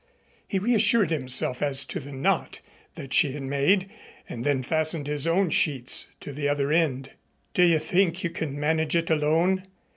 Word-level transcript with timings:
He 0.47 0.57
reassured 0.57 1.11
himself 1.11 1.61
as 1.61 1.85
to 1.85 1.99
the 1.99 2.11
knot 2.11 2.59
that 2.95 3.13
she 3.13 3.33
had 3.33 3.43
made 3.43 3.87
and 4.27 4.43
then 4.43 4.63
fastened 4.63 5.05
his 5.05 5.27
own 5.27 5.51
sheets 5.51 6.07
to 6.21 6.33
the 6.33 6.49
other 6.49 6.71
end. 6.71 7.11
"Do 7.53 7.61
you 7.61 7.77
think 7.77 8.23
you 8.23 8.31
can 8.31 8.59
manage 8.59 8.95
it 8.95 9.11
alone? 9.11 9.67